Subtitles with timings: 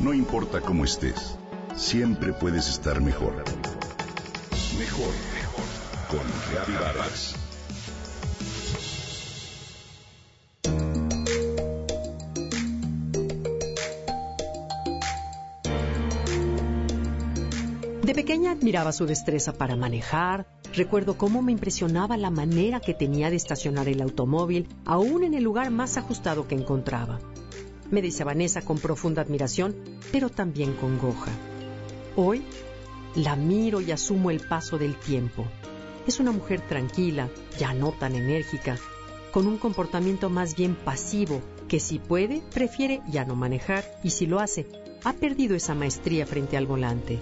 [0.00, 1.36] No importa cómo estés,
[1.76, 3.34] siempre puedes estar mejor.
[4.78, 5.64] Mejor, mejor.
[6.08, 7.34] Con Vargas.
[18.02, 20.46] De pequeña admiraba su destreza para manejar.
[20.74, 25.44] Recuerdo cómo me impresionaba la manera que tenía de estacionar el automóvil, aún en el
[25.44, 27.20] lugar más ajustado que encontraba
[27.90, 29.74] me dice Vanessa con profunda admiración,
[30.12, 31.30] pero también con goja.
[32.16, 32.42] Hoy
[33.14, 35.44] la miro y asumo el paso del tiempo.
[36.06, 38.76] Es una mujer tranquila, ya no tan enérgica,
[39.32, 44.26] con un comportamiento más bien pasivo, que si puede, prefiere ya no manejar y si
[44.26, 44.66] lo hace,
[45.04, 47.18] ha perdido esa maestría frente al volante.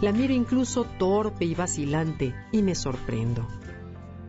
[0.00, 3.46] La miro incluso torpe y vacilante y me sorprendo.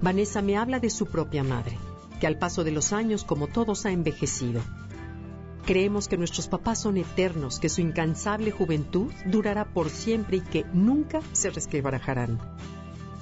[0.01, 1.77] Vanessa me habla de su propia madre
[2.15, 4.61] que al paso de los años, como todos, ha envejecido.
[5.65, 10.65] Creemos que nuestros papás son eternos, que su incansable juventud durará por siempre y que
[10.73, 12.39] nunca se resquebrajarán.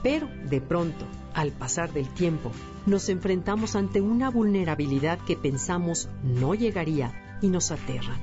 [0.03, 2.51] Pero, de pronto, al pasar del tiempo,
[2.85, 8.17] nos enfrentamos ante una vulnerabilidad que pensamos no llegaría y nos aterra.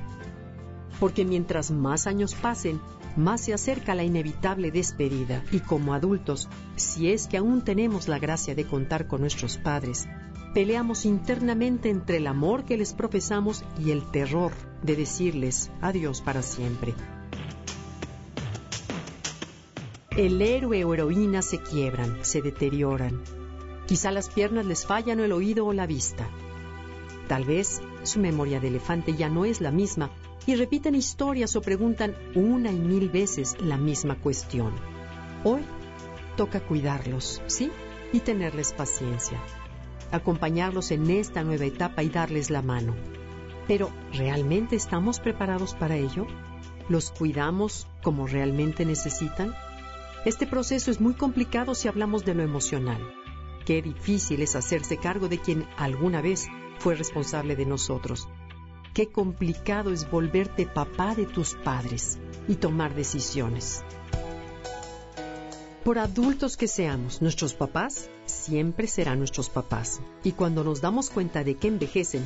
[0.99, 2.79] Porque mientras más años pasen,
[3.15, 8.19] más se acerca la inevitable despedida y como adultos, si es que aún tenemos la
[8.19, 10.07] gracia de contar con nuestros padres,
[10.53, 14.51] peleamos internamente entre el amor que les profesamos y el terror
[14.83, 16.93] de decirles adiós para siempre.
[20.17, 23.21] El héroe o heroína se quiebran, se deterioran.
[23.87, 26.27] Quizá las piernas les fallan o el oído o la vista.
[27.29, 30.11] Tal vez su memoria de elefante ya no es la misma
[30.45, 34.73] y repiten historias o preguntan una y mil veces la misma cuestión.
[35.45, 35.61] Hoy
[36.35, 37.71] toca cuidarlos, ¿sí?
[38.11, 39.39] Y tenerles paciencia
[40.11, 42.95] acompañarlos en esta nueva etapa y darles la mano.
[43.67, 46.27] Pero, ¿realmente estamos preparados para ello?
[46.89, 49.55] ¿Los cuidamos como realmente necesitan?
[50.25, 53.01] Este proceso es muy complicado si hablamos de lo emocional.
[53.65, 56.47] Qué difícil es hacerse cargo de quien alguna vez
[56.79, 58.27] fue responsable de nosotros.
[58.93, 63.83] Qué complicado es volverte papá de tus padres y tomar decisiones.
[65.83, 69.99] Por adultos que seamos, nuestros papás siempre serán nuestros papás.
[70.23, 72.23] Y cuando nos damos cuenta de que envejecen,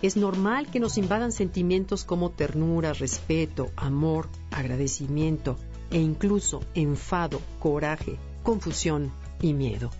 [0.00, 5.56] es normal que nos invadan sentimientos como ternura, respeto, amor, agradecimiento
[5.90, 9.90] e incluso enfado, coraje, confusión y miedo.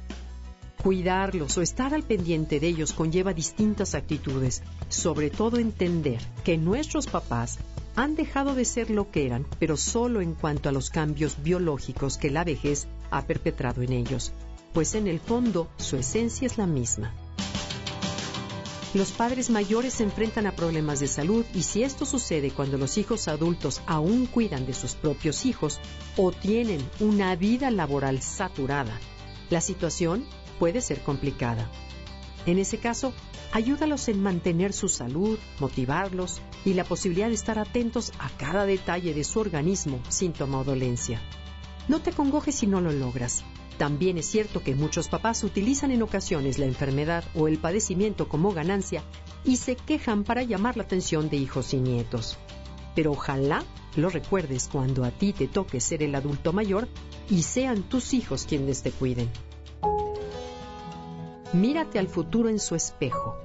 [0.80, 7.08] Cuidarlos o estar al pendiente de ellos conlleva distintas actitudes, sobre todo entender que nuestros
[7.08, 7.58] papás
[7.96, 12.18] han dejado de ser lo que eran, pero solo en cuanto a los cambios biológicos
[12.18, 14.32] que la vejez ha perpetrado en ellos,
[14.72, 17.14] pues en el fondo su esencia es la misma.
[18.94, 22.96] Los padres mayores se enfrentan a problemas de salud y si esto sucede cuando los
[22.96, 25.80] hijos adultos aún cuidan de sus propios hijos
[26.16, 28.96] o tienen una vida laboral saturada,
[29.50, 30.24] la situación
[30.60, 31.68] puede ser complicada.
[32.46, 33.12] En ese caso,
[33.52, 39.14] ayúdalos en mantener su salud, motivarlos y la posibilidad de estar atentos a cada detalle
[39.14, 41.20] de su organismo, síntoma o dolencia.
[41.88, 43.44] No te congojes si no lo logras.
[43.78, 48.52] También es cierto que muchos papás utilizan en ocasiones la enfermedad o el padecimiento como
[48.52, 49.02] ganancia
[49.44, 52.38] y se quejan para llamar la atención de hijos y nietos.
[52.94, 53.64] Pero ojalá
[53.96, 56.88] lo recuerdes cuando a ti te toque ser el adulto mayor
[57.28, 59.28] y sean tus hijos quienes te cuiden.
[61.54, 63.36] Mírate al futuro en su espejo.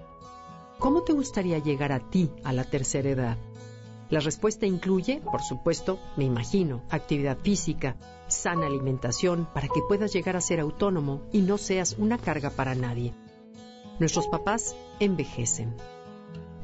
[0.80, 3.38] ¿Cómo te gustaría llegar a ti a la tercera edad?
[4.09, 10.36] La respuesta incluye, por supuesto, me imagino, actividad física, sana alimentación para que puedas llegar
[10.36, 13.14] a ser autónomo y no seas una carga para nadie.
[14.00, 15.75] Nuestros papás envejecen.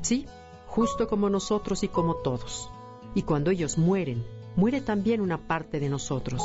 [0.01, 0.25] Sí,
[0.65, 2.71] justo como nosotros y como todos.
[3.13, 6.41] Y cuando ellos mueren, muere también una parte de nosotros.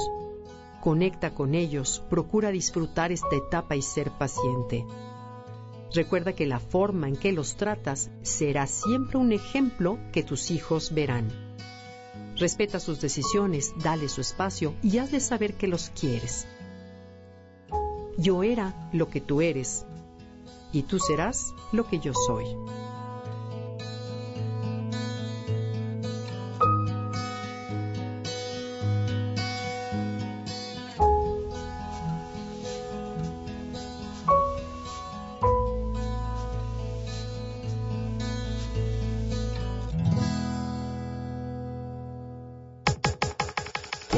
[0.80, 4.86] Conecta con ellos, procura disfrutar esta etapa y ser paciente.
[5.92, 10.94] Recuerda que la forma en que los tratas será siempre un ejemplo que tus hijos
[10.94, 11.28] verán.
[12.36, 16.46] Respeta sus decisiones, dale su espacio y hazle saber que los quieres.
[18.16, 19.84] Yo era lo que tú eres
[20.72, 22.46] y tú serás lo que yo soy.